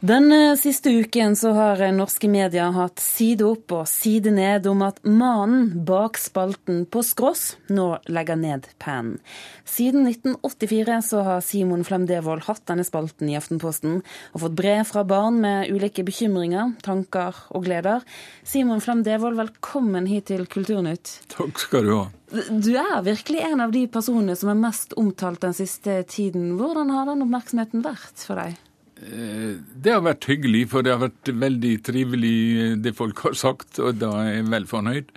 [0.00, 4.66] Den eh, siste uken så har eh, norske medier hatt side opp og side ned
[4.68, 9.16] om at mannen bak spalten på Skrås nå legger ned pennen.
[9.64, 14.02] Siden 1984 så har Simon Flem Devold hatt denne spalten i Aftenposten
[14.34, 18.04] og fått brev fra barn med ulike bekymringer, tanker og gleder.
[18.44, 21.22] Simon Flem Devold, velkommen hit til Kulturnytt.
[21.32, 22.04] Takk skal du ha.
[22.52, 26.58] Du er virkelig en av de personene som er mest omtalt den siste tiden.
[26.60, 28.60] Hvordan har den oppmerksomheten vært for deg?
[28.96, 33.36] Eh, det har vært hyggelig, for det har vært veldig trivelig eh, det folk har
[33.36, 35.10] sagt, og da er jeg vel fornøyd.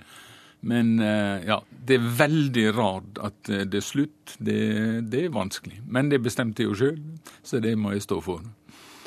[0.68, 1.56] Men eh, ja,
[1.88, 4.36] det er veldig rart at det er slutt.
[4.36, 4.60] Det,
[5.08, 5.80] det er vanskelig.
[5.88, 7.00] Men det bestemte jeg jo sjøl,
[7.42, 8.44] så det må jeg stå for.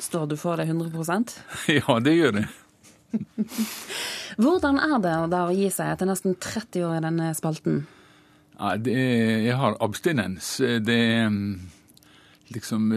[0.02, 1.36] Står du for det 100%
[1.78, 2.50] Ja, det gjør jeg.
[4.42, 7.84] Hvordan er det da å gi seg etter nesten 30 år i denne spalten?
[8.58, 8.98] Ja, det,
[9.46, 10.56] jeg har abstinens.
[10.58, 10.98] Det
[11.30, 11.46] mm,
[12.56, 12.90] liksom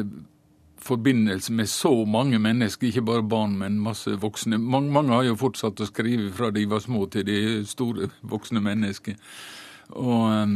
[0.88, 4.58] forbindelse med så mange mennesker, ikke bare barn, men masse voksne.
[4.58, 8.64] Mange, mange, har jo fortsatt å skrive fra de var små til de store voksne
[8.64, 9.20] mennesker.
[9.95, 10.56] Og um,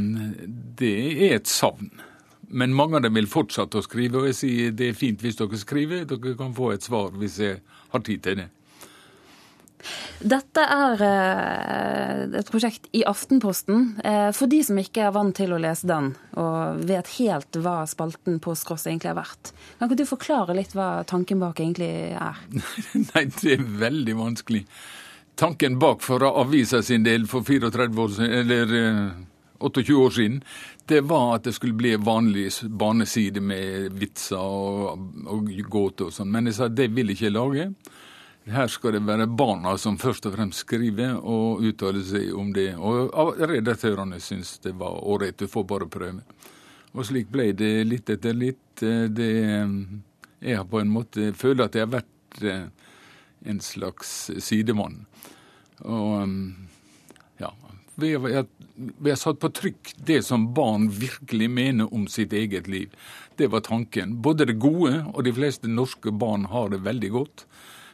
[0.79, 1.91] det er et savn.
[2.51, 5.39] Men mange av dem vil fortsette å skrive, og jeg sier det er fint hvis
[5.39, 6.03] dere skriver.
[6.09, 7.61] Dere kan få et svar hvis jeg
[7.93, 8.49] har tid til det.
[10.21, 13.87] Dette er eh, et prosjekt i Aftenposten.
[14.03, 17.81] Eh, for de som ikke er vant til å lese den, og vet helt hva
[17.89, 21.91] spalten på Skross egentlig er verdt, kan ikke du forklare litt hva tanken bak egentlig
[22.13, 22.41] er?
[23.11, 24.65] Nei, det er veldig vanskelig.
[25.41, 28.75] Tanken bak for avisa sin del for 34 år siden, eller
[29.61, 30.37] 28 eh, år siden,
[30.91, 36.31] det var at det skulle bli vanlig barneside med vitser og, og gåter og sånn.
[36.33, 37.71] Men jeg sa det vil ikke lage.
[38.51, 42.73] Her skal det være barna som først og fremst skriver og uttaler seg om det.
[42.75, 46.23] Og redaktørene syns det var ålreit, du får bare prøve.
[46.91, 48.81] Og slik ble det litt etter litt.
[48.81, 49.31] Det,
[50.41, 52.65] jeg har på en måte føler at jeg har vært eh,
[53.47, 55.05] en slags sidemann.
[55.85, 56.27] Og
[57.41, 57.53] ja
[58.01, 62.89] vi har satt på trykk det som barn virkelig mener om sitt eget liv.
[63.37, 64.15] Det var tanken.
[64.21, 67.45] Både det gode, og de fleste norske barn har det veldig godt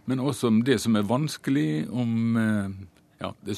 [0.07, 2.73] men også om det som er vanskelig, om eh,
[3.23, 3.57] ja, det,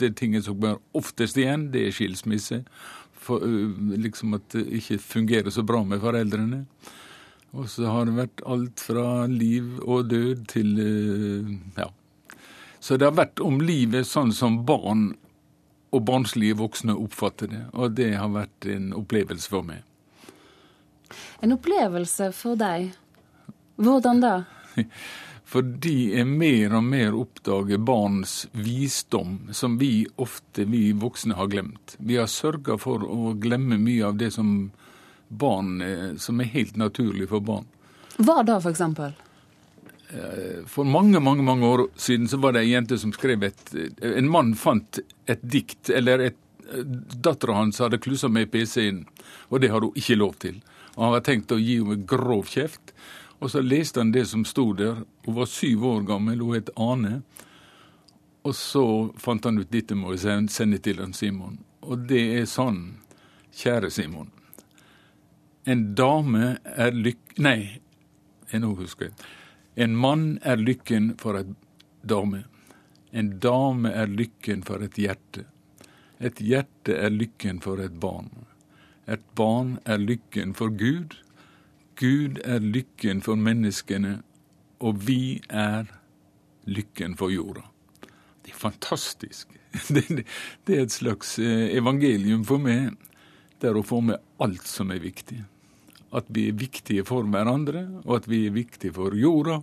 [0.00, 2.62] det tinget som går oftest igjen, det er skilsmisse.
[3.22, 3.44] For,
[4.02, 6.64] liksom at det ikke fungerer så bra med foreldrene.
[7.52, 10.70] Og så har det vært alt fra liv og død til
[11.76, 11.90] ja.
[12.82, 15.12] Så det har vært om livet sånn som barn
[15.92, 17.62] og barnslige voksne oppfatter det.
[17.76, 19.84] Og det har vært en opplevelse for meg.
[21.44, 22.94] En opplevelse for deg?
[23.82, 24.34] Hvordan da?
[25.52, 31.96] Fordi jeg mer og mer oppdager barns visdom, som vi ofte, vi voksne, har glemt.
[31.98, 34.70] Vi har sørga for å glemme mye av det som
[35.28, 37.68] barn, eh, som er helt naturlig for barn.
[38.16, 39.12] Hva da, for eksempel?
[40.08, 43.74] Eh, for mange mange, mange år siden så var det ei jente som skrev et
[44.00, 46.38] En mann fant et dikt, eller et
[47.20, 49.04] Dattera hans hadde klussa med PC-en,
[49.50, 50.62] og det hadde hun ikke lov til.
[50.94, 52.94] Og han hadde tenkt å gi henne grov kjeft.
[53.42, 55.02] Og så leste han det som sto der.
[55.26, 57.22] Hun var syv år gammel, hun het Ane.
[58.46, 58.84] Og så
[59.18, 61.58] fant han ut dette må jeg sende til han Simon.
[61.82, 63.00] Og det er sånn,
[63.58, 64.30] kjære Simon.
[65.66, 67.34] En dame er lyk...
[67.42, 67.82] Nei,
[68.54, 69.26] nå husker jeg.
[69.74, 71.50] En mann er lykken for et
[72.06, 72.44] dame.
[73.10, 75.46] En dame er lykken for et hjerte.
[76.22, 78.30] Et hjerte er lykken for et barn.
[79.10, 81.18] Et barn er lykken for Gud.
[81.98, 84.20] Gud er lykken for menneskene,
[84.82, 85.90] og vi er
[86.66, 87.64] lykken for jorda.
[88.42, 89.48] Det er fantastisk.
[89.88, 90.04] Det,
[90.66, 92.92] det, er et slags eh, evangelium for meg,
[93.64, 95.38] der å få med alt som er viktig.
[96.12, 99.62] At vi er viktige for hverandre, og at vi er viktige for jorda.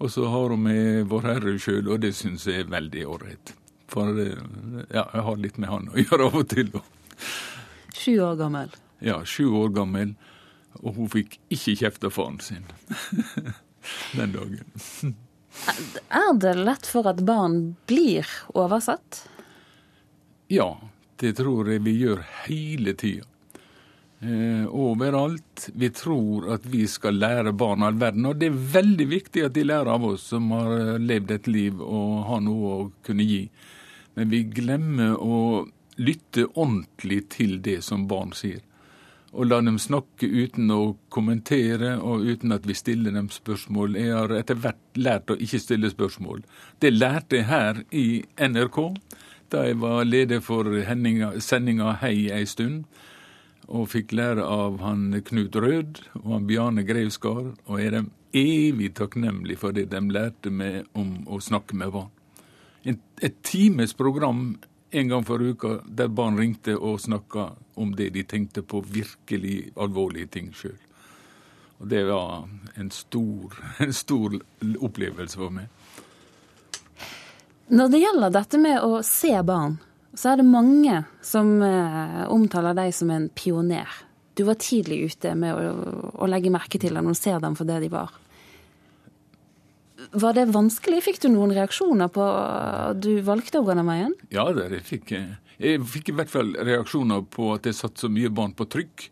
[0.00, 3.52] Og så har hun med Vår Herre sjøl, og det syns jeg er veldig ålreit.
[3.92, 4.40] For eh,
[4.88, 6.72] ja, jeg har litt med han å gjøre av og til.
[7.92, 8.72] Sju år gammel?
[9.04, 10.16] Ja, sju år gammel.
[10.80, 12.64] Og hun fikk ikke kjeft av faren sin
[14.18, 15.16] den dagen.
[16.08, 19.26] Er det lett for at barn blir oversatt?
[20.52, 20.76] Ja,
[21.20, 23.28] det tror jeg vi gjør hele tida.
[24.22, 25.68] Eh, overalt.
[25.74, 28.26] Vi tror at vi skal lære barn all verden.
[28.30, 31.80] Og det er veldig viktig at de lærer av oss som har levd et liv
[31.82, 33.42] og har noe å kunne gi.
[34.14, 35.64] Men vi glemmer å
[35.98, 38.62] lytte ordentlig til det som barn sier
[39.32, 40.80] og la dem snakke uten å
[41.12, 43.96] kommentere og uten at vi stiller dem spørsmål.
[43.96, 46.42] Jeg har etter hvert lært å ikke stille spørsmål.
[46.84, 48.06] Det lærte jeg her i
[48.36, 48.80] NRK
[49.52, 52.84] da jeg var leder for sendinga Hei ei stund.
[53.72, 58.90] Og fikk lære av han Knut Rød og han Bjarne Grevskar, og er dem evig
[58.96, 62.10] takknemlig for det de lærte meg om å snakke med barn.
[63.22, 64.58] et times program
[64.92, 67.50] en gang for uka der barn ringte og snakka
[67.80, 70.76] om det de tenkte på virkelig alvorlige ting sjøl.
[71.80, 72.44] Og det var
[72.74, 74.36] en stor, en stor
[74.78, 75.70] opplevelse for meg.
[77.72, 79.78] Når det gjelder dette med å se barn,
[80.14, 83.88] så er det mange som eh, omtaler deg som en pioner.
[84.36, 85.72] Du var tidlig ute med å,
[86.20, 88.12] å legge merke til dem og se dem for det de var.
[90.12, 91.02] Var det vanskelig?
[91.06, 94.16] Fikk du noen reaksjoner på at du valgte å gå den veien?
[94.34, 95.38] Ja, det fikk jeg.
[95.62, 99.08] Jeg fikk i hvert fall reaksjoner på at jeg satt så mye barn på trykk.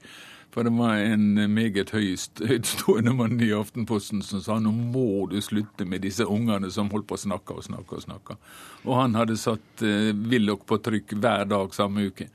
[0.51, 5.39] For det var en meget høyst, høytstående mann i Aftenposten som sa nå må du
[5.45, 8.37] slutte med disse ungene som holdt på å snakke og snakke og snakke.
[8.83, 12.27] Og han hadde satt uh, Willoch på trykk hver dag samme uke.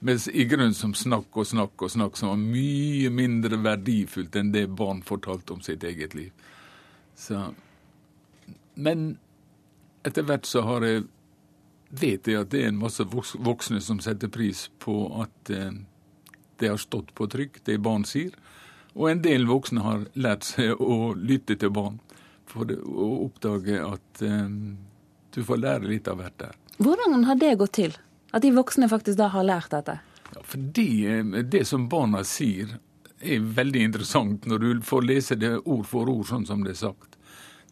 [0.00, 4.54] Mens i grunnen som snakk og snakk og snakk som var mye mindre verdifullt enn
[4.54, 6.32] det barn fortalte om sitt eget liv.
[7.12, 7.50] Så,
[8.74, 9.18] men
[10.06, 11.06] etter hvert så har jeg
[11.90, 15.72] vet jeg at det er en masse voksne som setter pris på at uh,
[16.60, 18.34] det har stått på trykk, det barn sier.
[18.94, 21.98] Og en del voksne har lært seg å lytte til barn
[22.50, 24.76] for å oppdage at um,
[25.34, 26.56] du får lære litt av hvert der.
[26.80, 27.96] Hvordan har det gått til?
[28.34, 29.98] At de voksne faktisk da har lært dette?
[30.34, 32.78] Ja, fordi eh, det som barna sier,
[33.20, 36.80] er veldig interessant når du får lese det ord for ord, sånn som det er
[36.80, 37.18] sagt.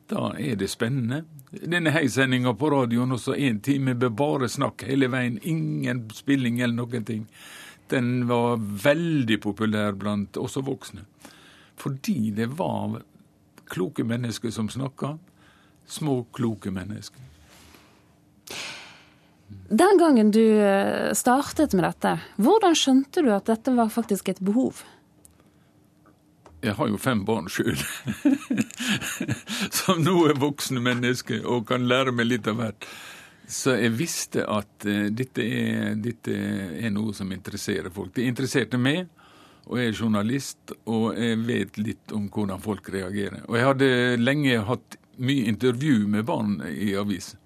[0.08, 1.24] Da er det spennende.
[1.52, 6.76] Denne heisendinga på radioen, også én time med bare snakk hele veien, ingen spilling eller
[6.82, 7.26] noen ting
[7.88, 11.04] den var veldig populær blant også voksne.
[11.78, 13.00] Fordi det var
[13.68, 15.16] kloke mennesker som snakka.
[15.88, 17.24] Små, kloke mennesker.
[19.68, 24.40] Den gangen du eh, startet med dette, hvordan skjønte du at dette var faktisk et
[24.44, 24.82] behov?
[26.60, 27.78] Jeg har jo fem barn sjøl,
[29.78, 32.88] som nå er voksne mennesker og kan lære meg litt av hvert.
[33.48, 38.10] Så jeg visste at uh, dette, er, dette, er, noe som interesserer folk.
[38.16, 39.06] Det interesserte meg,
[39.68, 43.46] og jeg er journalist, og jeg vet litt om hvordan folk reagerer.
[43.46, 47.36] Og jeg hadde lenge hatt mye intervju med barn i avis.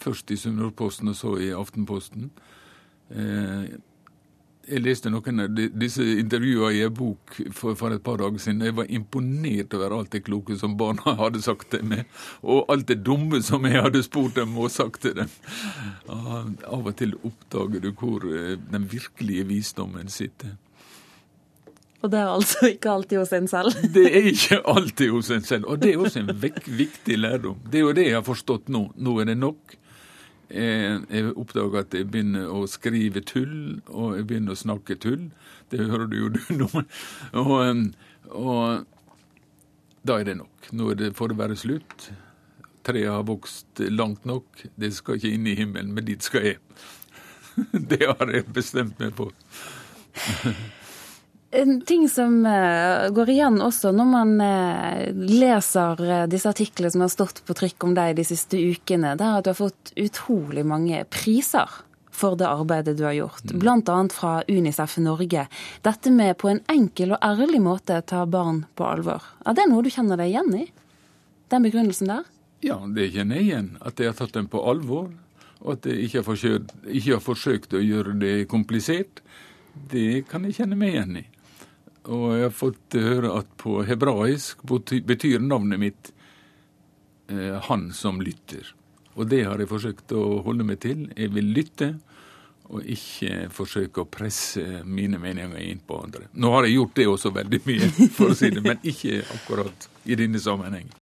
[0.00, 2.30] Først i Sunnmørsposten og så i Aftenposten.
[3.10, 3.66] Uh,
[4.68, 8.62] jeg leste noen av disse intervjuene i en bok for, for, et par dager siden.
[8.66, 12.06] Jeg var imponert over alt det kloke som barna hadde sagt til meg,
[12.42, 15.32] og alt det dumme som jeg hadde spurt dem og sagt til dem.
[16.10, 20.56] Av og til oppdager du hvor eh, den virkelige visdommen sitter.
[22.00, 23.82] Og det er altså ikke alltid hos en selv?
[23.96, 25.66] Det er ikke alltid hos en selv.
[25.68, 27.58] Og det er også en viktig lærdom.
[27.66, 28.86] Det er jo det jeg har forstått nå.
[28.96, 29.76] Nå er det nok.
[30.50, 35.28] Jeg oppdager at jeg begynner å skrive tull, og jeg begynner å snakke tull.
[35.70, 36.70] Det hører du jo du nå.
[37.38, 37.84] Og,
[38.34, 38.86] og
[40.06, 40.72] da er det nok.
[40.74, 42.10] Nå det, får det være slutt.
[42.86, 44.64] Treet har vokst langt nok.
[44.80, 46.58] Det skal ikke inn i himmelen, men dit skal jeg.
[47.90, 49.34] Det har jeg bestemt meg for.
[51.50, 57.02] En ting som uh, går igjen også når man uh, leser uh, disse artiklene som
[57.02, 59.90] har stått på trykk om deg de siste ukene, det er at du har fått
[59.98, 61.80] utrolig mange priser
[62.20, 63.58] for det arbeidet du har gjort, mm.
[63.62, 63.96] bl.a.
[64.12, 65.46] fra Unicef Norge.
[65.82, 69.24] Dette med på en enkel og ærlig måte ta barn på alvor.
[69.46, 70.66] Er det noe du kjenner deg igjen i?
[71.50, 72.28] Den begrunnelsen der?
[72.62, 73.70] Ja, det kjenner jeg igjen.
[73.80, 75.08] At jeg har tatt den på alvor.
[75.64, 79.22] Og at jeg ikke har, forsøkt, ikke har forsøkt å gjøre det komplisert.
[79.90, 81.26] Det kan jeg kjenne meg igjen i.
[82.08, 86.12] Og jeg har fått høre at på hebraisk betyr navnet mitt
[87.28, 88.72] eh, 'han som lytter'.
[89.18, 91.10] Og det har jeg forsøkt å holde meg til.
[91.16, 91.94] Jeg vil lytte,
[92.70, 96.28] og ikke forsøke å presse mine meninger inn på andre.
[96.38, 99.88] Nå har jeg gjort det også veldig mye, for å si det, men ikke akkurat
[100.06, 100.94] i denne sammenhengen.